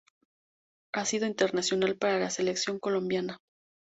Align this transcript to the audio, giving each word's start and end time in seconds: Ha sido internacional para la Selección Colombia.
Ha 0.95 1.05
sido 1.05 1.27
internacional 1.27 1.95
para 1.95 2.17
la 2.17 2.31
Selección 2.31 2.79
Colombia. 2.79 3.37